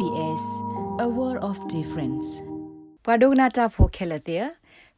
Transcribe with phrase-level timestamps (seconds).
[0.00, 0.44] SBS
[1.04, 2.28] a world of difference
[3.04, 4.46] ပဒုနာတာဖိုခဲလတဲ့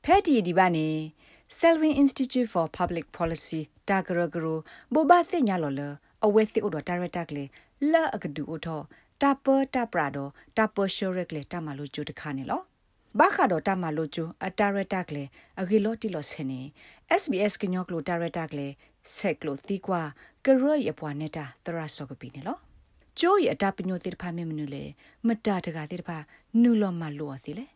[0.05, 0.89] ဖဲတီဒီဘာနေ
[1.59, 4.46] Selwyn Institute for Public Policy တာဂရဂရ
[4.95, 5.80] ဘောဘာစညာလော်လ
[6.25, 7.45] အဝဲစစ်ဥဒတာရတက်လေ
[7.93, 8.80] လာအကဒူအထော
[9.23, 10.19] တာပတာပရာဒ
[10.57, 12.62] တာပရှိုရက်လေတာမလိုကျူတခါနေလော
[13.19, 15.25] ဘာခါဒတာမလိုကျူအတာရတက်လေ
[15.61, 16.61] အဂီလော်တီလော်ဆနေ
[17.21, 18.69] SBS ကညောကလိုတာရတက်လေ
[19.16, 20.03] ဆက်ကလိုသီကွာ
[20.45, 22.59] ကရရပွားနေတာသရဆောကပီနေလော
[23.21, 24.84] ကျိုးရအတပညိုတိဖာမေမနုလေ
[25.27, 26.19] မတတကတိဖာ
[26.62, 27.66] နုလောမလောစီလေ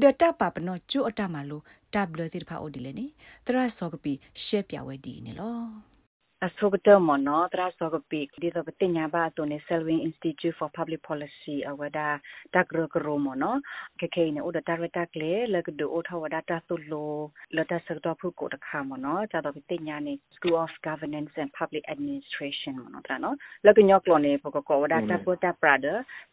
[0.00, 1.60] ဒတပပနောကျိုးအတမလို
[1.94, 3.06] တဘလတိဖာအိုဒီလေနေ
[3.46, 4.12] သရဆောကပီ
[4.44, 5.95] ရှေပြဝဲဒီနေလော
[6.44, 12.08] အဆုကတမနောတရာစောကပိဒီတော့ပညာဘာတုန် Selwyn Institute for Public Policy အဝဒါ
[12.54, 13.54] တကရကရမနော
[14.00, 17.14] ကကေနေဥဒတာရတာကလေလကဒိုထဝဒါတာသုလို
[17.56, 25.86] လတာစတော့ဖုကိုတခါမနောဇာတော့ပညာနေ School of Governance and Public Administration မနောတရနော်လကညောကလောနေဖကကောဝဒါတာပတာပရာဒ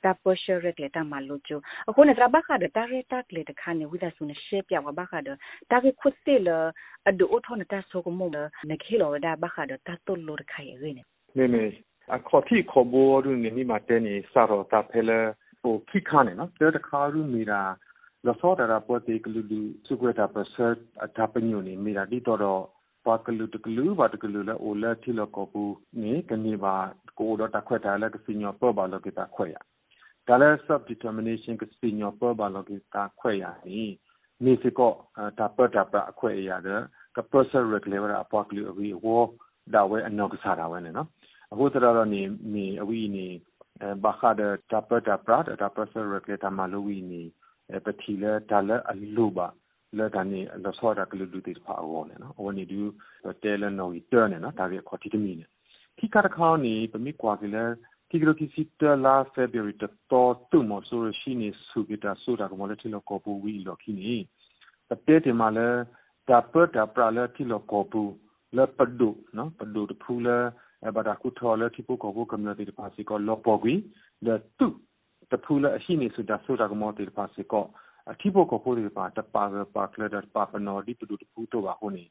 [0.04, 5.30] တာပရှရကလေတာမလိုချိုအခုနေတရဘခါဒတာရတာကလေတခါနေဝိဒါဆုနေရှေပြဝဘခါဒ
[5.72, 6.40] တာကခုစစ်
[9.94, 10.98] လအဒိုထနတာဆိုကမနခေလောဒါဘခါဒတာတုလိုတခိုင်ရင်း
[11.38, 11.66] နေနေ
[12.16, 15.20] အခေါ်တိခေါ်ဘောရင်းနေမှာတဲနေစာရောတာဖဲလဲ
[15.62, 17.62] ဟိုခိခါနေနော်တဲတခါရူမီရာ
[18.26, 22.64] လောစောတာပေါ်တေကလူလူစုကွတာပစတ်အတာပညိုနေမီရာဒီတော့တော့
[23.06, 25.64] ပါကလူတကလူပါတကလူလဲအိုလက်ထီလကောပူ
[26.02, 26.76] နေကနေပါ
[27.20, 29.56] ကိုတော့တခွက်တာလဲကစီညောပေါ်ပါလောကတာခွဲရ
[30.28, 33.82] ဒါလဲ sub determination ကစီညောပေါ်ပါလောကတာခွဲရနီ
[34.46, 34.94] နေစကော
[35.40, 36.82] တာပတ်တာပအခွဲရတဲ့
[37.16, 39.28] ကပစရက်လေဝရအပေါကလူအဝီဝေါ်
[39.74, 41.08] ဒါဝဲအနောက်ကစားတာဝဲနော်
[41.52, 42.22] အခုတရတော့နေ
[42.54, 43.28] နေအဝီနေ
[44.04, 47.22] ဘာခါဒတာပတာပရတ်တာပစရကတာမလိုဝီနေ
[47.86, 49.48] ပတိလေဒါလအလူပါ
[49.98, 52.80] လေဒါနေလဆောတာကလူလူတိဖာအောနေနော်အဝနေဒူ
[53.44, 55.46] တဲလနော်ီတာနေနော်ဒါကခေါ်တီတမီနေ
[55.98, 57.74] ခိကတခေါနေပမိကွာကလေး
[58.10, 58.84] တိကလိုကီစီတ
[68.58, 74.68] လာဖေဗရီတတော်တူ
[75.30, 79.76] မဆိုရရှိနေစုကတာဆိုတာကမလည်းတီလောကောပူဝီလောခိနေတတဲတမလည်းတာပတာပရလည်းတီလောကောပူ le padu no padu de phula e bada ku thole thi pu ko ko community
[79.76, 79.82] de pasi ko lo pogui le tu de phula a shi ni su da su
[79.82, 79.90] da ko mo de pasi ko a thi pu ko ko de pa ta pa
[79.90, 82.06] pa kle da pa pa no di padu de phu to ba ho ni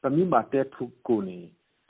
[0.00, 1.38] pa mi ma te thu ko ni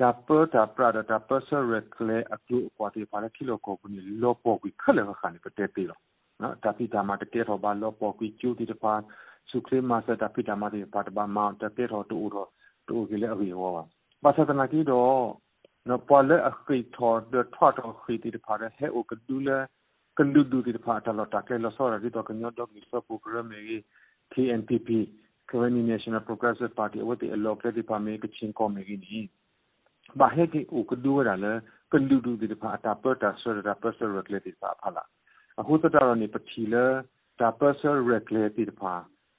[0.01, 3.21] da pa da pra da da pa sa re kle a tu ko de pa
[3.23, 5.97] le thi lo ko ni lo pogui khale ka khani pa te pe lo
[6.41, 8.93] no ta pi da ma te ke ro ba lo pogui chu di de pa
[9.51, 10.41] su kle ma sa da pi
[12.91, 15.15] da ma de pa da ba ma ta ke ro tu ro တူကလေးအဝေဝါဘာသာတနာကြီးတော့
[15.89, 19.59] နော်ပေါ်လေအခီထော်ဒထွတ်တော်ခီတီတဖာတဲ့ဟဲအိုကဒူလာ
[20.19, 23.81] ကလူဒူတီတဖာတလော်တာကဲလော်စောရဒီတော့ကညော့ဒေါကီဆော့ပူဂရမေကြီး
[24.33, 24.89] KNPP
[25.49, 29.19] Kawani National Progressive Party ဝတ်တီအလော်ကတိပါမေကချင်းကောမေကြီးနီ
[30.21, 31.53] ဘာဟဲကီအိုကဒူရလာ
[31.93, 35.05] ကလူဒူတီတဖာတာပတ်တာဆောရတာပတ်ဆောရက်လက်တီပါဖလာ
[35.61, 36.85] အခုတတော်နေပတီလာ
[37.41, 38.95] တာပတ်ဆောရက်လက်တီတဖာ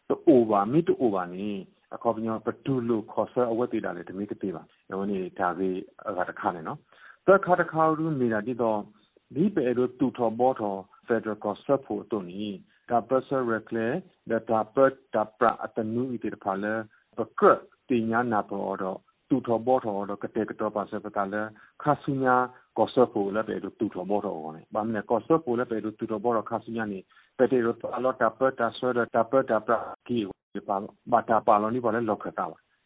[0.08, 1.50] တိုအိုဘာမီတိုအိုဘာနီ
[1.96, 5.70] အခေါ်ပညောပတူလို့ခေါ်ဆအဝတ်တေတာလေတမိတပေးပါယောနေဒါကေ
[6.08, 6.80] အကတခါနေနော်
[7.28, 8.80] တခါတခါရူနေတာဒီတော့
[9.36, 9.70] ဒီပေရ
[10.00, 10.76] တူထောဘောထော
[11.08, 12.48] Federal Cost ဖို့တုန်နီ
[12.90, 13.88] ဒါပစရကလေ
[14.30, 16.74] ဒါတာပတ်တာပရအတနူဤတေဖာလေ
[17.18, 17.42] ပက
[17.90, 19.00] တင်ညာနာပေါ်တော့
[19.30, 21.42] တူထောဘောထောတော့ကတဲ့ကတော့ပါစပတာလေ
[21.84, 22.36] ခါဆုညာ
[22.78, 27.00] ကောဆဖို့လည်းပဲတူထောဘောထောကိုနေဘာမလဲကောဆဖို့လည်းပဲတူထောဘောတော့ခါဆုညာနေ
[27.38, 29.76] ပဲတေရတော့အလောတာပတ်တာဆွဲတာပတ်တာပရ
[30.08, 30.18] ကီ
[31.06, 32.46] bata paloni bole lokata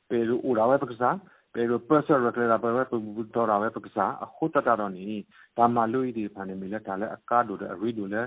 [0.09, 1.19] pero urawe paksa
[1.53, 5.67] pero person rekla ba ba bu do ra we paksa akhuta ta do ni da
[5.67, 8.21] ma lu idi phane mi le da le aka do de ri do le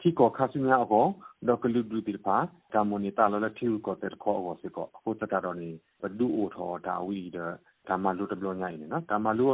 [0.00, 1.14] thi ko kha su nya ko
[1.46, 2.36] do klu du ti pha
[2.72, 5.38] da mo ni ta lo le thi ko te ko ko se ko akhuta ta
[5.44, 7.46] do ni ba du o tho da wi de
[7.88, 9.44] ဒါမှလူတဘလညိုင်းနေနော်ဒါမှလူ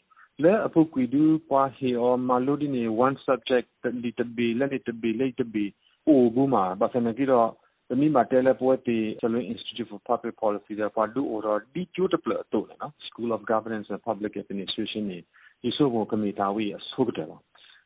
[0.43, 5.65] လဲအဖို့ကွီဒူပွားဟီအောမလူဒီနေ one subject တလီတဘီလဲနေတဘီလဲတဘီ
[6.07, 7.49] အိုဘူးမှာဘာစနကီတော့
[7.95, 12.07] mi ma tele poeti Salon Institute for Public Policy da pa du ora di chu
[12.07, 15.23] de pla to na School of Governance and Public Administration
[15.63, 17.37] ni iso ko kami ta wi so de la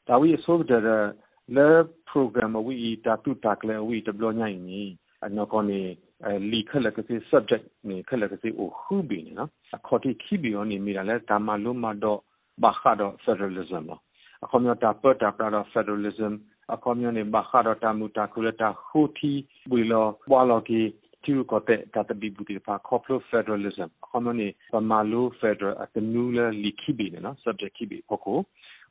[0.07, 0.77] ta wi so de
[1.55, 1.67] le
[2.09, 4.97] program wi ta tu ta kle wi de blo nyai ni
[5.35, 5.79] no ko ni
[6.51, 12.19] လီခလကစီ subject နေခလကစီအိုခုဘီနော်အခေါ်တိခိဘီယောနေမိရလဲဒါမလုံးမတော့
[12.63, 13.93] ဘာခါတော့ federalism 咯
[14.43, 16.33] အခုမျိုးတာပတ်တာပရာ federalism
[16.73, 19.31] အခုမျိုးနေဘာခါတော့တာမူတာကုလတာဟူတီ
[19.71, 20.81] ဘီလောဘွာလော်ကီ
[21.27, 28.39] တူကိုတဲ့တတဘီဘူတီပါ corporate federalism အခုမျိုးနေပမာလို federal အတနူလလီခိဘီနော် subject ခိဘီဖို့ကို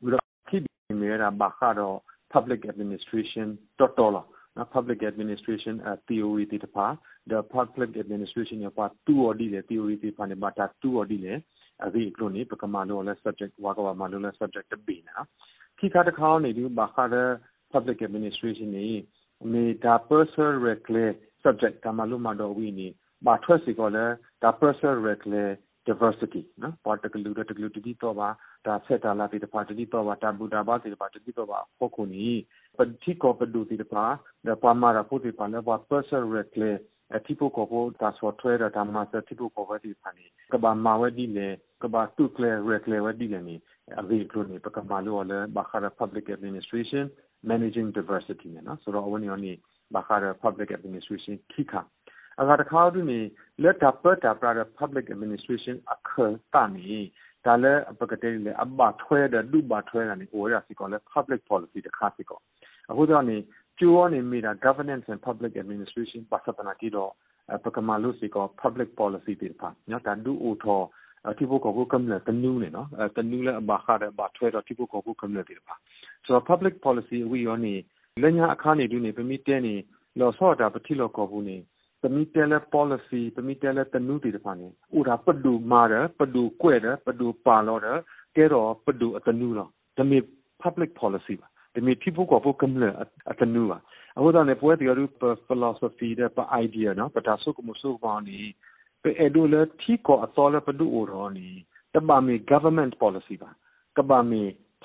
[0.03, 0.15] ဝီရ
[0.49, 1.97] ခိဘီမေရာဘာခါတော့
[2.33, 3.47] public administration
[3.79, 4.27] တော်တော်လား
[4.75, 5.75] public administration
[6.09, 6.87] theory တိတပါ
[7.31, 11.33] the public administration ရပါတူအော်ဒီလေ theory တိပါနေမှာတာတူအော်ဒီလေ
[11.87, 15.17] အဒီကလိုနေပကမာလိုလဲ subject ဝါကဝမာလိုလဲ subject တပီနာ
[15.79, 17.29] ခိခါတခေါနေဒီဘာခါတဲ့
[17.73, 18.89] public administration နေ
[19.53, 22.89] မေတာ personal reclare subject ကမာလိုမတော်ဝီနေ
[23.27, 24.05] ဘာထွက်စီကောလဲ
[24.43, 25.53] ဒါ personal reclare
[25.87, 28.29] diversity နော်ပါတကလူတကလူတီတော့ပါ
[28.67, 32.27] ဒါဆက်တာလာတီတပါတီတော့ပါတာဘူတာပါတီတပါတီတော့ပါဖို့ခုနီ
[32.77, 34.05] ပတိကောပဒူတီတပါ
[34.47, 36.79] ဒါပါမာရာပိုတီပါလဲပါ personal reclare
[37.15, 41.49] အတိပိုကိုပေါ်ဒါဆိုထွဲတာမှာစတိပိုကိုဝဒီဖာနီကဘာမာဝဒီလေ
[41.83, 43.57] ကဘာတူကလေရကလေဝဒီလေနီ
[44.01, 47.05] အဝေကလိုနီပကမာလိုလေဘာခါ public administration
[47.51, 49.53] managing diversity နော်ဆိုတော့အဝနီအနီ
[49.95, 51.81] ဘာခါ public administration ခိခါ
[52.41, 53.21] အဂါတခါဒူနီ
[53.63, 56.11] လက်တာပတ်တာပရာ public administration အခ
[56.55, 56.99] တာနီ
[57.47, 62.39] ဒါလည်းပကတဲ့လေအဘထွဲတဲ့ဒုဘထွဲတာနီဟိုရစီကောလေ public policy တခါစီကော
[62.91, 63.37] အခုတော့နီ
[63.79, 67.11] ကျိုးနေမိတာ governance and public administration ပါစပနာတီတော့
[67.65, 70.81] ပကမာလို့စီကော public policy တိပါညတာဒူအိုထော
[71.39, 75.75] တိဖို့ကိုကမ်လေတနူးနေနော်တနူးလည်းအဘခါတဲ့ဘာထွဲတော့တိဖို့ကိုကမ်လေတိပါ
[76.25, 77.75] ဆိုတော့ public policy ဝီယောနေ
[78.23, 79.75] လညာအခါနေဒူနေပမီတဲနေ
[80.19, 81.57] လောဆော့တာပတိလောကောဘူးနေ
[82.03, 84.67] ပမီတဲလေ policy ပမီတဲလေတနူးတိတပါနေ
[84.99, 87.99] ဥဒါပဒူမာရပဒူကွဲ့တယ်ပဒူပါလောတယ်
[88.37, 90.19] ကဲတော့ပဒူအတနူးလောဒါမေ
[90.63, 92.91] public policy ပါတမီတိဖို့ကိုဖို့ကမ်လေ
[93.31, 93.79] အတနူပါ
[94.17, 95.03] အခုတော့ ਨੇ ပွဲတရားရ
[95.47, 98.39] philosophy တဲ့ပ idea နော်ပတာဆုကမဆုပါနီ
[99.07, 101.49] pe edule thi ko atole padu oro ni
[101.93, 103.51] taba mi government policy ba
[103.97, 104.41] kaba mi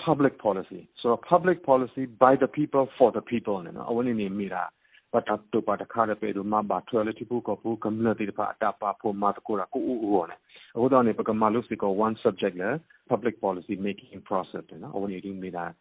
[0.05, 4.29] public policy so public policy by the people for the people ne no awani ni
[4.29, 4.69] mira
[5.13, 8.31] pata to pata khare pe do ma ba thwele thi pu ko pu kamla ti
[8.31, 10.35] pa ta pa pho ma ko ra ko u u ne
[10.75, 12.79] awo da ne pa kama lu si ko one subject le
[13.09, 15.73] public policy making process ne no awani ni mira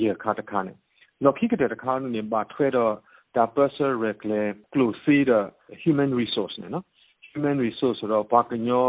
[0.00, 0.76] ရေခါတခါနဲ့
[1.24, 2.94] လော်ခိကတဲ့တခါနဲ့ဘာထွဲတော့
[3.36, 4.98] ဒါ personal reclaim close
[5.30, 5.40] the
[5.82, 6.84] human resource နော်
[7.30, 8.88] human resource တော့ဘာကညော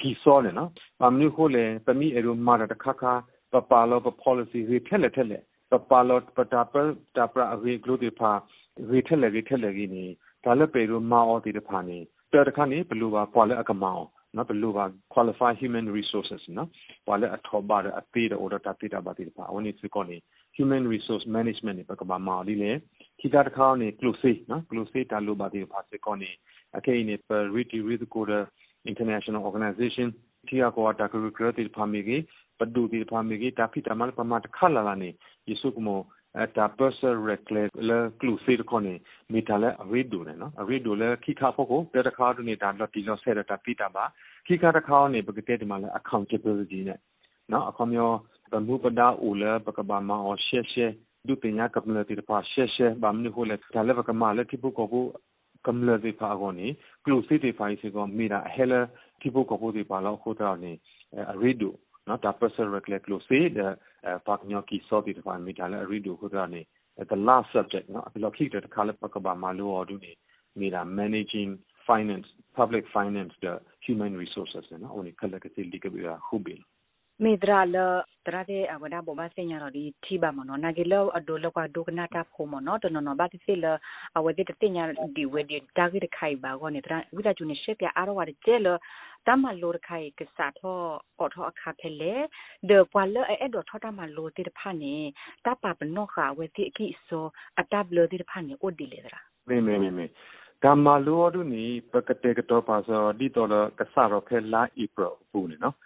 [0.00, 0.70] ကီစောနေနော်
[1.02, 3.12] အမနုခိုလေပမီအရုမာတခါခါ
[3.52, 6.74] ပပါလောပ policy ရေထက်လက်ထက်လက်ပပါလောပတာပ
[7.16, 8.32] တာပရာရေဂလိုဒီဖာ
[8.90, 10.04] ရေထက်လက်ရေထက်လက်ကြီးနေ
[10.44, 11.98] ဒါလည်းပေလို့မာအော်ဒီတဖာနေ
[12.32, 14.06] တဲ့တခါနေဘလူပါပွာလဲအကမောင်း
[14.36, 16.68] နော်ဘလူပါ qualify human resources နော်
[17.06, 20.16] ပွာလဲအထောပါအသေးတဲ့ order တတိတာပါတိတဖာအဝနိစကောနေ
[20.56, 22.72] human resource management နေပကဘာမာလီလေ
[23.20, 26.30] ခိတာတခါနေ close နော် close တာလိုပါတိဖာစကောနေ
[26.76, 28.38] အကေနေ per riti with quota
[28.90, 30.08] international organization
[30.48, 32.22] တီယာကိုတာကရကရတိဖာမီကြီး
[32.60, 35.10] ပဒူတိဖာမီကြီးတာဖိတမလပမတ်ခလာလာနေ
[35.48, 36.00] ယေစုကမော
[36.56, 37.16] တာပစရက်
[37.54, 37.90] လေလ
[38.20, 38.94] ကလူစီကိုနေ
[39.32, 44.04] မီတလဲအရီဒူနေနော်အရီဒူလဲခိခါဖို့ကိုတဲ့တခါတူနေတာလော်တီလောဆဲတာပိတာပါ
[44.46, 46.98] ခိခါတခါနေပကတဲ့ဒီမှာလဲ accountability နဲ့
[47.52, 48.16] နော်အခုမျိုး
[48.52, 50.86] ဘမှုပဒါဦးလဲပကဘာမအောရှေရှေ
[51.26, 55.08] ဒုပညာကပလတိပါရှေရှေဘာမနုဟိုလဲဒါလဲပကမာလဲတိပုကိုဘူး
[55.66, 56.66] ကမ္လဒီဖာဂိုနီ
[57.04, 58.80] ကလူစီတီဖိုင်စီကိုမီရာဟဲလာ
[59.20, 60.72] တိပုကိုဘူးဒီပါလောက်ခိုတာနေ
[61.32, 61.70] အရီဒူ
[62.07, 63.73] နော်တာပစရက်လက်ကလူစီတဲ့
[64.27, 66.61] ပတ်ညောကီစောတီဖိုင်မီတာလဲအရီဒူခိုတာနေ
[67.11, 70.11] the last subject နော်အလောခိတဲ့ခါလပကဘာမာလိုအော်ဒူနေ
[70.59, 71.51] မီရာ managing
[71.87, 72.27] finance
[72.59, 73.53] public finance the
[73.85, 76.55] human resources နော်အိုနီခလကတိလီကဘီဟူဘီ
[77.24, 77.76] မေဒရာလ
[78.26, 83.66] တရတဲ့အဝဒဘမစညာရဒီတီဘာမနောနာဂေလောအဒိုလောကဒုကနာတာဖိုမနောတနနောဘာတိစီလ
[84.16, 84.84] အဝဒီတတင်ညာ
[85.16, 88.68] ဒီဝဒီတာဂိတခိုင်ဘာကောနေတရဝိဒါကျူနေရှေပြအာရဝရကျဲလ
[89.26, 90.78] တမလိုခိုင်ကစားထော
[91.18, 92.14] အော်ထောအခါဖဲလေ
[92.68, 94.94] ဒေပွာလအဲ့ဒေါ်ထောတမလိုတိတဖာနေ
[95.44, 97.24] တပပနောခဝတိအကိဆို
[97.60, 100.06] အတဘလတိတဖာနေအိုဒီလေတရာမေမေမေမေ
[100.64, 103.48] ကမ္မလိုဒုနီပကတေကတော့ပါစောဒီတော်
[103.78, 105.76] ကစားရဖဲလာဣပရပူနေနော်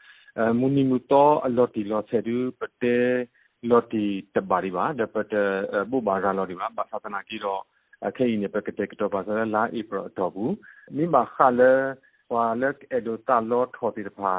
[0.59, 2.97] မူနီမူတော့အလော်တီလော်ဆယ်ဒူပတေ
[3.71, 5.35] လော်တီတဘာရီပါဒပတ
[5.91, 7.61] ဘူဘာရာလော်ဒီပါဘာသာနာကြီးတော့
[8.17, 10.55] ခဲရင်ပကတက်တော့ပါစလာဧပြီတော့ဘူး
[10.97, 11.73] မိမခါလဲ
[12.29, 14.33] ဟွာလက်အဒိုတာလော်ထော်တီတဖာ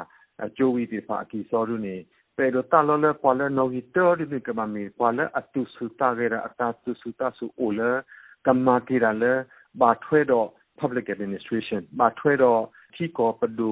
[0.46, 1.96] အကျိုးဝီတီဖာအကီစောရူနေ
[2.38, 7.92] ပေဒိုတာလော်လဲပွာလဲနော်ဟီတော်ဒီမိကမမီပွာလဲအတူစုတာရဲအတာတူစုတာစုအိုလဲ
[8.46, 9.34] ကမ္မာကီရလဲ
[9.80, 10.40] ba thwe do
[10.82, 12.52] public administration ba thwe do
[12.96, 13.70] thi ko padu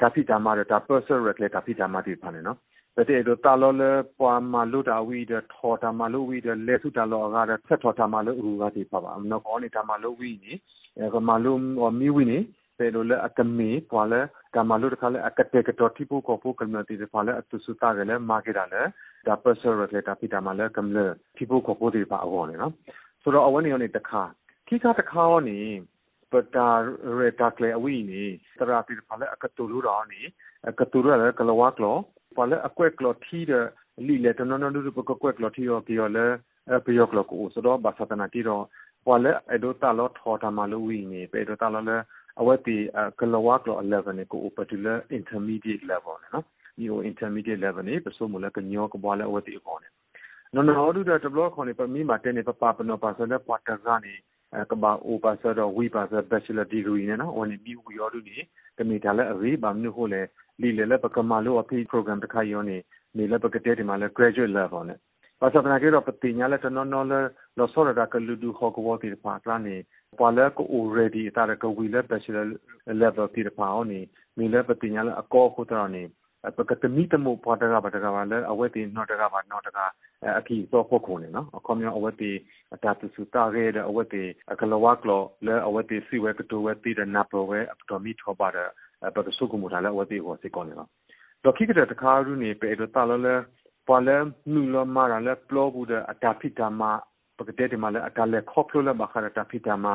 [0.00, 2.54] ta phi ta ma ta person rekle ta phi ta ma ti phane no
[2.96, 10.52] ပတဲ့တော့တာလောလေပွာမလူတာဝီဒထောတာမလူဝီဒလေစုတာလောကရဆက်ထောတာမလူရူကတိပါပါမနောကောနေတာမလူဝီနီ
[10.98, 11.52] အဲကမလူ
[12.00, 12.38] မီဝီနီ
[12.78, 14.20] ပေလိုလေအကမီပွာလေ
[14.54, 18.82] ကမလူတခါလေအကတဲ့ကတော့တိပုကိုပုကမတီတဖာလေအတုစုတာကလေမာကီတာလေ
[19.26, 21.04] ဒါပဆရလေတာပိတာမလေကမလေ
[21.36, 22.72] တိပုကိုပုတီပါအောနေနော်
[23.22, 24.22] ဆိုတော့အဝနေနေတခါ
[24.68, 25.58] ခိကတခါနေ
[26.32, 26.68] ပတာ
[27.18, 28.22] ရတာကလေအဝီနီ
[28.58, 30.20] တရာတိဖာလေအကတူလူရာနီ
[30.68, 31.96] အကတူရလေကလဝါကလော
[32.36, 33.66] ပါလေအကွက်ကလော်ထီတဲ့
[34.06, 36.26] လီလေတနနနဒုပကကွက်ကလော်ထီရောကီရောလေ
[36.76, 38.64] အပယောကလော်ကိုဆိုတော့ဘာသာတနာတီတော့
[39.06, 41.96] ပါလေအဒိုတာလော်ထောတာမလို့ဝီနေပေဒိုတာလော်လေ
[42.40, 42.76] အဝတ်တီ
[43.20, 46.44] ကလောဝါကလော်11ကို particular intermediate level နော်
[46.78, 49.88] ဒီ intermediate level နေပစုံမလကညောကဘာလေအဝတ်တီခေါ်နေ
[50.54, 54.14] နော်နော်ဒုတဲ့တဘလခေါ်နေပမီမာတဲနေပပပနောပါဆိုလေပွားတကနေ
[54.70, 58.36] ကဘာအိုပါဆာတော့ဝီပါဆာ bachelor degree နဲ့နော်ဝင်ပြီးဝီရောဒုနေ
[58.78, 60.22] ကမိတာလဲအရေးပါမျိုးဟိုလေ
[60.60, 62.78] လီလေလပကမာလိုအဖိ program တခါယောနေ
[63.16, 64.98] နေလပကတဲ့ဒီမှာလဲ graduate level နဲ့
[65.40, 67.20] ပါစပနာကေတော့ပတိညာလဲတနော်နော်လဲ
[67.58, 69.76] လောစောရတာကလူဒူဟောကဝတီပါကလာနေ
[70.18, 72.46] ပွာလဲကို already တာကဝီလဲ bachelor
[73.02, 74.00] level တီပါအောင်နေ
[74.38, 76.02] နေလဲပတိညာလဲအကောခုတော်နေ
[76.58, 79.78] ပကတမီတမိုပေါ်တကပါတကပါလဲအဝဲတီနော်တကပါနော်တက
[80.38, 82.32] အခီတော့ဖို့ခုန်နေနော်အခေါမျိုးအဝဲတီ
[82.74, 88.68] အတာတစုတာရဲတဲ့အဝဲတီအကလဝကလောလဲအဝဲတီစီဝဲကတိုဝဲတီတဲ့နပ်ဝဲအပတော်မီထောပါတဲ့
[89.16, 90.88] ပကဆုကမူတာလဲဝတိကိုစိကောနေတော့
[91.44, 93.34] တော့ခိကတဲ့တခါရူနေပေတော့တာလလဲ
[93.86, 94.16] ပွာလဲ
[94.52, 96.82] နူလမာရလဲပလောဘူးတဲ့အတာဖိတာမ
[97.38, 99.86] ပကတဲ့တမလဲအတာလဲခေါပလိုလဲဘခရတာဖိတာမ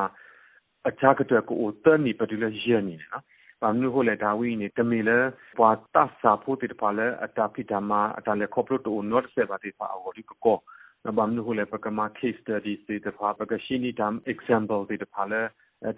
[0.87, 3.23] အချာကတဲ့ကိုတန်နီပတူလဲရနေနော်
[3.61, 5.17] ဘာမျိုးဟိုလေဒါဝီနေတမီလဲ
[5.57, 10.57] ပွာတတ်စာဖို့တိပါလဲအတာဖိတာမအတာလဲခေါပလိုတိုနော့ဆေဘာတိဖာအော်ဒီကော
[11.05, 15.41] နဘာမျိုးဟိုလေပကမာ case study တိဖာပကရှိနီတမ် example တိဖာလဲ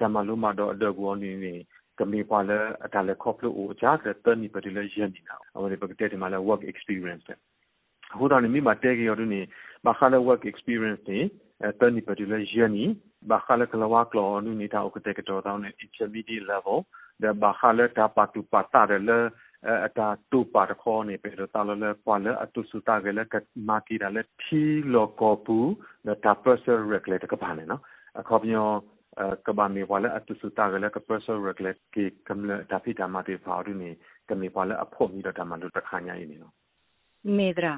[0.01, 1.53] တမလူမတော့အဒဂဝနီနေ
[1.99, 7.39] ကမေပါလေအတလေခေါပလို့အကြတဲ့တန်နီပတိလေရင်းနေတာအဝေပကတဲ့ဒီမှာလေ work experience တဲ့
[8.19, 9.41] ဟိုတော့နေမိမတဲကြရနေ
[9.85, 11.19] ဘာခါလေ work experience နေ
[11.79, 12.85] တန်နီပတိလေရင်းနီ
[13.31, 16.77] ဘာခါလေကလဝါကလောနုနေတာဥကတဲ့ကတော့တောင်းနေ intermediate level
[17.23, 19.19] တဲ့ဘာခါလေတာပါတူပါတာလေ
[19.85, 23.35] အတာတူပါတခေါနေပေတော့တာလလေပွာလေအတုစုတာကလေးက
[23.69, 24.61] မာကီရလေထီ
[24.93, 25.57] လောကောပူ
[26.25, 27.81] တာပစရက်လေတကပါနေနော်
[28.19, 28.67] အခုပြော
[29.47, 33.89] ကဘာမေဝါလာအတုစတာကလည်းကပစရက်လက်ကေကမ္လတာဖီတာမတေဖာရူနေ
[34.29, 36.53] ကမေဝါလာအဖို့မီတော့တမလို့တခါညာရင်းနေနော်
[37.37, 37.73] မေဒရာ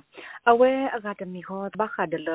[0.49, 2.29] အဝဲအကတမီခေါ်ဘခါဒလ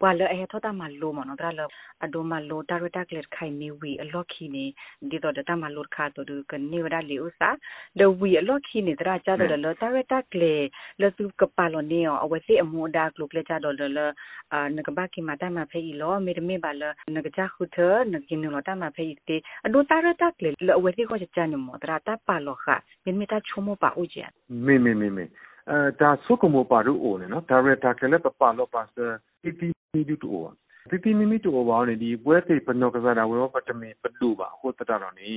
[0.00, 1.60] ပွာလအဲထောတာမလိုမနော်ဒါလ
[2.04, 4.64] အဒိုမလိုတာရတာကလက်ခိုင်နေဝီအလော့ခီနေ
[5.10, 7.50] ဒီတော့တာမလိုခါတော့ကနေဝဒလီဥစာ
[7.98, 10.54] ဒဝီအလော့ခီနေဒါကြတော့လတာရတာကလေ
[11.00, 14.00] လစုကပါလောနေအဝစီအမူဒါကလုကလေကြတော့လ
[14.52, 16.82] အနကဘကီမတာမဖေးလောမေမေပါလ
[17.14, 17.78] နကကြခုထ
[18.12, 19.36] နကင်းလောတာမဖေးတေ
[19.66, 22.66] အဒိုတာရတာကလေလအဝစီကိုချာနမောဒါတာပါလောခ
[23.04, 24.18] မင်းမတာချုံမပါဦးကြ
[24.66, 25.24] မေမေမေမေ
[25.70, 28.96] အဲဒါဆုကမောပါရူအိုနေနော်ဒါရတာကလည်းပပလောပါစ
[29.42, 30.46] တီ တီမီဒူတူဝ
[30.90, 35.30] တီတီမီမီတူဝါနေဒီပွဲသိပနောကစားတာဝေပတမေပတူပါဟိုတတတော်နေ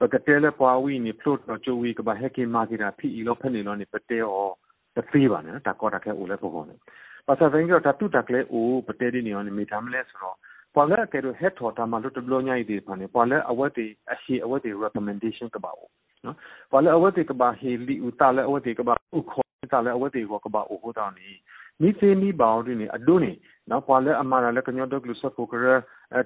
[0.00, 4.50] ပကတဲလပွားဝီနေဖလို့တော့ကျိုဝီကဘာဟက်ကီမာကီတာဖီအီလောဖက်နေလောနေပတဲအော
[4.96, 6.76] တသေးပါနော်တာကောတာခဲအိုလဲပေါ်ပေါ်နေ
[7.26, 10.36] ပါစာវិញတော့တတူတကလေအိုပတဲဒီနေအောင်မိသားမလဲဆိုတော့
[10.74, 15.88] ပေါ်လဲကဲတော့ head ထော်တာမလို့တဘလို့ညိုက်ဒီပါနေပေါ်လဲအဝတ်တီအရှိအဝတ်တီ recommendation ကပါဦး
[16.24, 16.36] နော်
[16.72, 21.28] ပေါ်လဲအဝတ်တီကပါဟီလီဦးတာလဲအဝတ်တီကပါဥခေါ်တာလဲအဝတ်တီကကပါအိုဟိုတောင်းနေ
[21.80, 23.32] မိစေမီဘောင်းဒီနေအဒုနေ
[23.70, 25.66] နော်ပွာလဲအမာလဲကညောဒကလူစဖိုကရ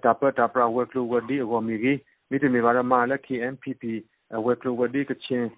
[0.05, 1.93] တာပတာပရာဝက်ကလူဝဒီအဝမီဂီ
[2.31, 3.83] မိတမီပါရမာလဲ KNPP
[4.47, 5.49] ဝက်ကလူဝဒီကချင်း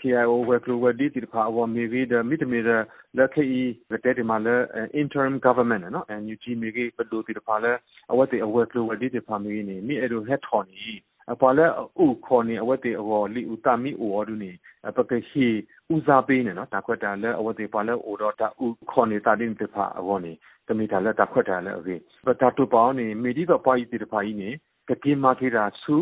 [0.00, 2.68] KIO ဝက်ကလူဝဒီတိဖာအဝမီဂီဒမိတမီရ
[3.16, 4.54] လက်ခေဤဝတဲ့ဒီမှာလဲ
[5.00, 7.72] interim government နော် NUG မီဂီပဒူတိဖာလဲ
[8.12, 11.66] အဝတ်တီအဝက်ကလူဝဒီတိဖာမီနေမိအဲ့လိုဟက်ထော်နီအ ပါလဲ
[12.04, 14.52] ဥခေါ်နေအဝတ်တေအော်လီဥတမီအော်ဒူနေ
[14.96, 15.46] ပကရှိ
[15.94, 20.32] ဥစားပေးနေနော်တခွတ်တာလဲအဝတ်တေပါလဲအော်တော့တာဥခေါ်နေတာတင်တဖာအော်နေ
[20.68, 24.50] တမီတာလဲတခွတ်တာလဲအကေပတာတူပေါင်းနေမီဒီကပါဤတေတဖာဤနေ
[24.88, 25.96] ကတိမာကေတာဆူ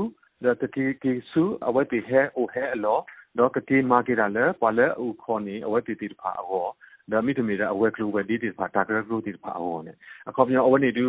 [0.44, 2.98] တတိကေဆူအဝတ်တေဟဲအိုဟဲအလော
[3.38, 6.70] တော့ကတိမာကေတာလဲပါလဲဥခေါ်နေအဝတ်တေတေတဖာအော်
[7.12, 9.92] ဒါမိတမီရအဝဲကလိုပဲဒီဒီဖာတာကလိုဒီဖာအော်နေ
[10.28, 11.06] အခုပြန်အဝနေတူ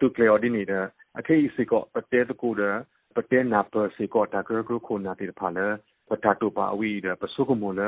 [0.00, 0.80] တူကလေအော်ဒီနေတာ
[1.18, 2.76] အခေးစိကောပတဲတကူတဲ့
[3.16, 5.66] ပတဲနာပစေကောတာကရကခုနာတိဖာလေ
[6.08, 7.80] ပတာတူပါဝီဒပစုကမလ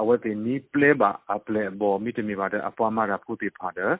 [0.00, 3.92] အဝတိနီပလေဘာအပလေဘောမိတမီပါတဲ့အပွားမရာဖုတိဖာတဲ့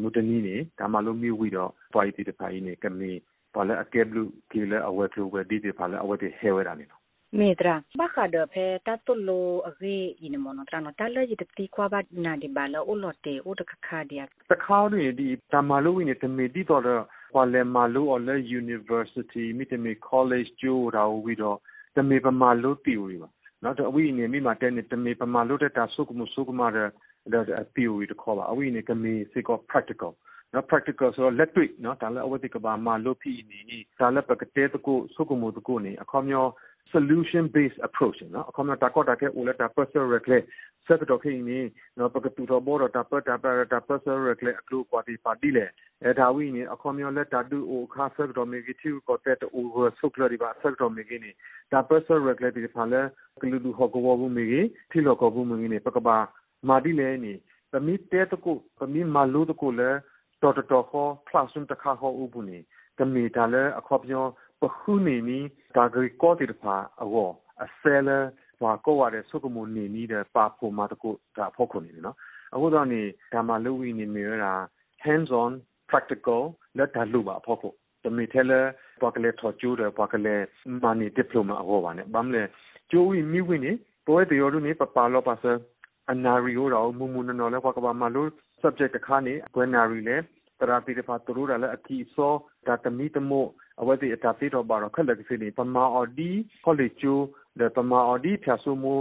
[0.00, 3.10] မူတနီနေဒါမှလုံးမြဝီတော့ပွားတီတဖာကြီးနေကမီ
[3.54, 7.02] ပါလေအကဲဘလူကီလေအဝဲကလူဝဲဒီတိဖာလေအဝတိဟဲဝဲတာနေနော်
[7.38, 11.94] မေတရာဘာခါဒဖဲတတ်တလိုအဂေအင်းမနတရနတလရတတိခွာဘ
[12.24, 14.20] နာဒီဘာလောအလော်တေဥတခခါဒီယ
[14.52, 16.82] တခါရီဒီတမလိုဝင်းတမေဒီတော့
[17.36, 21.58] ဝါလေမာလိုအလဲ university မိတမေ college ကျိုးရာဝီတော့
[21.96, 23.28] တမေပမာလိုတီဝီပါ
[23.62, 26.88] နော်တော့အဝိနေမိမှာတဲ့နေတမေပမာလိုတဲ့တာဆုကမှုဆုကမာတဲ့
[27.74, 30.12] theory တခေါ်ပါအဝိနေကမေစေကော practical
[30.52, 33.60] နော် practical ဆိုတော့လက်တွေ့နော်ဒါလည်းအဝတိကဘာမှာလို့ဖြစ်နေ
[34.00, 36.50] ဒါလည်းပကတဲ့တကိုစုကမှုတကိုနေအခေါမျိုး
[36.92, 40.42] solution based approach နော်အခုမှတာကောတာကဲဦးလက်တာ personal reclay
[40.86, 41.60] ဆက်တော့ခိနေ
[41.98, 45.66] နော်ပကတူတော့ဘောတာပတ်တာပတ်တာ personal reclay အကလူကွာတီပါတီလေ
[46.04, 49.66] အဲဒါဝိနေအခုမျိုးလက်တာဒူအိုခါဆက်တော့မေဂီတီကိုတက်အို
[49.98, 51.30] ဆုကလရီပါဆက်တော့မေဂီနေ
[51.72, 53.00] ဒါ personal reclay ဒီဖာလဲ
[53.40, 56.16] ကလူဒူဟောကဝဘူးမေဂီတီလောကဘူးမေဂီနေပကပါ
[56.68, 57.34] မာဒီလေနေ
[57.72, 59.90] ပမီတဲတကိုပမီမာလူတကိုလဲ
[60.42, 62.58] တော်တော်ခေါ် classroom တခါဟောဥပုနေ
[62.98, 64.30] ကမီတာလဲအခုမျိုး
[64.62, 65.38] ပခုနေနီ
[65.76, 67.30] ဒါဂရီကောတီတဖာအော
[67.64, 68.18] အဆဲလဲ
[68.58, 72.16] ဟွာကိုရတဲ့ဆုကမနေနီးတဲ့ပါဖို့မှာတကူဒါဖို့ခုနေနော်
[72.54, 74.52] အခုတော့နေဒါမှလူဝီနေမျိုးတာ
[75.04, 75.52] hands on
[75.90, 76.42] practical
[76.78, 78.60] လက်ဒါလူပါဖို့ဖို့တမီထဲလဲ
[79.00, 80.42] ပွားကလေးထော်ကျူးတယ်ပွားကလေး
[80.82, 82.42] မာနီဒီပလိုမာဟောပါနဲ့ဗမ်းလေ
[82.90, 83.72] ကျိုးဝီမိဝီနေ
[84.06, 85.52] ပွဲတရောလူနေပပါလောပါဆာ
[86.12, 88.28] အနာရီရောတော့မူမူနော်လဲပွားကပါမလို့
[88.62, 90.16] subject တခါနေကွယ်နာရီလဲ
[90.60, 92.34] တရာတိတဖာတူရလည်းအကီစော
[92.66, 93.48] ဒါတမီတမို့
[93.80, 96.30] အဝတိအတာတိတော့ပါတော့ခက်လက်စီနေပမာအော်ဒီ
[96.64, 97.14] ခေါ်လေကျူ
[97.58, 98.94] လေပမာအော်ဒီဖြာဆူမူ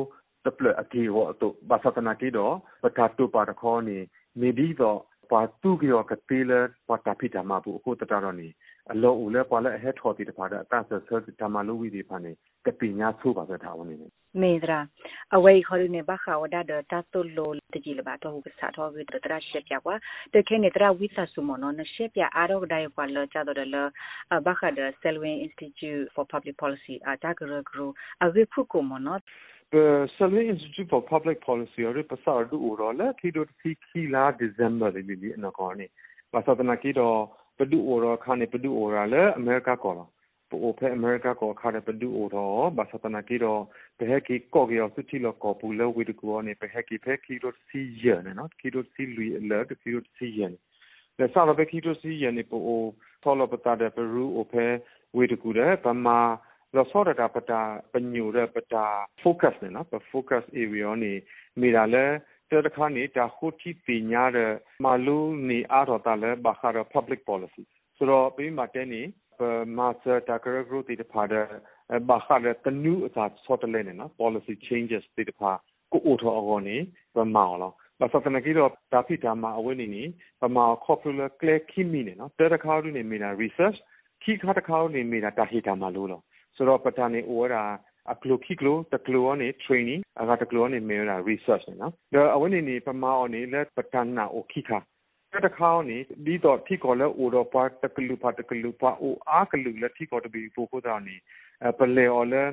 [0.46, 3.98] တပလအကီဝတ်တော့ဘာသတနာကီတော့ပတာတူပါတော့ခေါ်နေ
[4.42, 5.00] နေဒီတော့
[5.32, 6.52] ပါတူကရောကတိလ
[6.88, 8.48] ပတာပိတမဘူးအခုတတရနေ
[8.92, 12.32] အလောဦးလဲပွာလဲအဟက်ထော်တီတဖာတဲ့အတဆဆတမလူဝီဒီဖာနေ
[12.66, 13.96] ကပိညာဆိုပါပဲထားဝင်နေ
[14.42, 14.80] မေဒရာ
[15.36, 19.96] အဝေးခေါ်နေဘခါဝဒါဒတာတုလိုတကြီးလပါတော့ကစားတော့ဝိတတရရှက်ပြကွာ
[20.34, 23.78] တခဲနေတရဝိသဆုမနောနရှက်ပြအားတော့ဒိုင်ကွာလောကြတော့လ
[24.46, 27.80] ဘခါဒ Selwyn Institute for Public Policy အတာဂရဂရ
[28.24, 29.18] အဝေဖုကိုမနော
[29.74, 35.86] the Salvin Institute for Public Policy ရပစာဒူရောလာခီဒိုစီခီလာဒီဇမ်ဘာလီလီအနကောနေ
[36.34, 37.18] ပါသနာကီတော့
[37.58, 40.10] ပဒူရောခါနေပဒူရောလာအမေရိကကောလား
[40.50, 43.62] ပိုဖဲအမေရိကကောခါတဲ့ပဒူအိုတော့ဘာသနာကီတော့
[44.00, 50.54] ဘဟက်ကီကောကီယောစုတီလောကောပူလောဝီတကောနေဘဟက်ကီဖဲကီရိုစီယန်နော်ကီရိုစီလူအလာကီရိုစီယန်
[51.18, 52.62] လက်စားဘကီရိုစီယန်နေပို
[53.24, 54.66] ဆောလပတာတဲ့ပရူအိုဖဲ
[55.16, 56.20] ဝီတကူတဲ့ဗမာ
[56.76, 58.86] လောစောရတာပတာပညူတဲ့ပတာ
[59.24, 61.14] focus နေနော် focus area နေ
[61.60, 62.06] မိတာလဲ
[62.68, 64.52] တခါနေတာခုတီပညာတဲ့
[64.86, 65.18] မလူ
[65.50, 67.64] နေအားတော့တာလဲဘာခါရ public policy
[67.98, 69.02] ဆိုတော့ပြီးမှတဲ့နေ
[69.78, 71.46] master takara group တိတဖာတဲ့
[72.10, 75.52] ဘာခါတဲ့တနူအစားဆော့တလဲနေနော် policy changes တိတဖာ
[75.92, 76.78] ကိုအိုထောအောနေ
[77.16, 80.04] ပမောင်းလောဘာစတနကီတော့ဒါဖိတာမှာအဝိနေနေ
[80.42, 83.78] ပမာ popular clear ခိမီနေနော်တဲတခါလူနေမိတာ research
[84.24, 86.22] ခိခါတခါလူနေမိတာတာဟီတာမှာလို့လော
[86.56, 87.64] ဆိုတော့ပတာနေအိုရာ
[88.12, 94.80] အကလိုခိကလိုတကလိုနေ training အကတကလိုနေမေရာ research နော်ဒါအဝိနေနေပမာအောနေလက်ပတနာအိုခိခါ
[95.46, 101.16] တခါနေဒီတော့ထိကောလဲအိုတော့ပါတကလူပါတကလူပါအိုအားကလူလဲထိကောတဘီပိုကိုတာနေ
[101.80, 102.44] ပလေအော်လဲ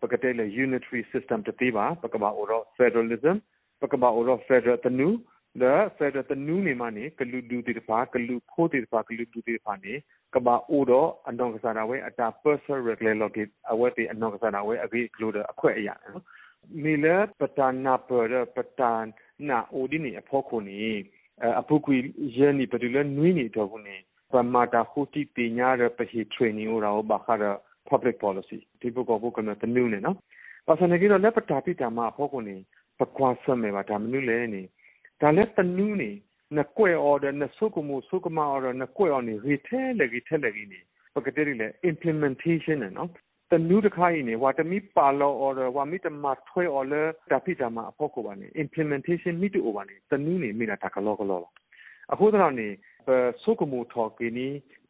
[0.00, 3.36] ပကတဲ့လေ unitary system တတိပါပကဘာအိုတော့ federalism
[3.82, 5.08] ပကဘာအိုတော့ federal တနူ
[5.60, 9.92] ဒါ federal တနူနေမနေကလူဒူတိတပါကလူဖိုးတိတပါကလူဒူတိတပါနေ
[10.34, 16.24] ကဘာအိုတော့အနောက်ကစားတာဝဲအတာ personal regular login အဝဲတိအနောက်ကစားတာဝဲအကြီးကလူအခွဲအရာနော်
[16.82, 18.80] မိလဲပတနာပရပတ
[19.48, 20.80] နာအိုဒီနေအဖို့ခုနေ
[21.60, 21.96] အပုကွေ
[22.36, 23.96] ရဲနေပတူလနွေးနေတော့ခုနေ
[24.32, 27.44] ပမာတာခုတိပညာရပဟိ training ဟောတော့ဘာခါရ
[27.88, 30.16] public policy ဒီဘကောဘကနတနူးနေနော်
[30.66, 32.56] ပါစနေကတော့လက်ပတာပိတာမှာဖို့ခုနေ
[32.98, 34.62] ပကွာဆမဲပါဒါမနုလဲနေ
[35.22, 36.10] ဒါလက်တနူးနေ
[36.58, 40.80] နကွဲ order နဆုကမှုဆုကမ order နကွဲ order ရီထဲလေကြီးထဲလေကြီးနေ
[41.14, 43.10] ပကတိလေ implementation နော်
[43.50, 51.40] တနူးတခါရင်နေဝါတမီပါလော order ဝါမီတမထွဲ order တပိတာမှာအဖို့ကိုပါနေ implementation မိတူ over နေတနူးနေမိတာတကလောကလော
[52.12, 52.68] အခုတော့နေ
[53.42, 54.46] ဆုကမှုထော်ကင်းနီ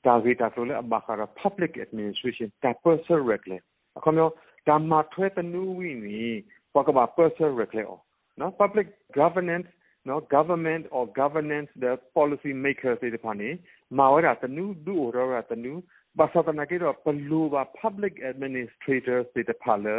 [0.07, 3.61] ဒါဂေတာဆိုလဲအဘခါရ public administration တ person regular
[3.99, 4.33] အခုမျိုး
[4.69, 6.23] ဒါမှထွဲတနူးဝီနီ
[6.75, 7.87] ပကဘာ person regular
[8.41, 8.87] နော် public
[9.21, 9.69] governance
[10.09, 13.49] နော် government or governance the policy makers တွေပါနေ
[13.99, 15.81] မာဝရတနူးဒူရောရတနူး
[16.19, 19.97] ဘာသာတနာကေတော့ပလူပါ public administrators တွေတဖာလဲ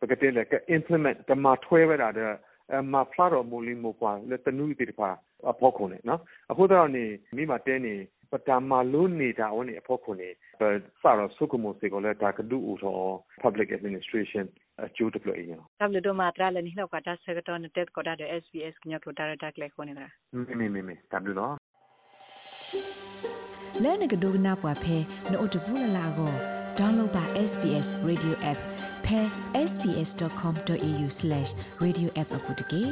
[0.00, 2.32] ပကတဲ့လေက implement တမထွဲရတာတဲ့
[2.92, 5.10] မဖလာတော်မူလီမူပွာလေတနူးတိတဖာ
[5.50, 6.20] အဖို့ခုန်နေနော်
[6.50, 7.04] အခုတော့နေ
[7.36, 7.94] မိမတဲနေ
[8.32, 13.08] ပတမလုံးနေတာဝနေအဖို့ခုန်နေစတော့စုကမှုစေကိုလဲဒါကဒူဦးတော့
[13.42, 14.44] public administration
[14.82, 21.54] အကျိုးတပလို့အရင်တပ်လို့တော့မတရလည်းနိလောက်ကတာဆက်တော့နေတဲ့ကောတာတဲ့ SBS ညကတာရတာကလေးခုနေတာမမေမေမေတပ်လို့တော့
[23.82, 24.96] လဲနကဒိုနာပွားဖဲ
[25.32, 26.32] နို့တပူလလာကို
[26.78, 28.58] download ပါ SBS radio app
[29.06, 29.20] pe
[29.70, 32.82] sbs.com.au/radioapp အပုတ်တကေ